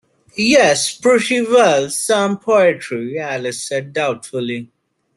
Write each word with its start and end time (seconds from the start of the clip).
‘Yes, 0.35 0.97
pretty 0.97 1.43
well—some 1.43 2.39
poetry,’ 2.39 3.19
Alice 3.19 3.61
said 3.61 3.93
doubtfully. 3.93 4.71